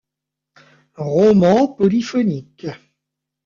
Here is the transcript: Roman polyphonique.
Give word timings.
Roman 0.95 1.67
polyphonique. 1.75 2.65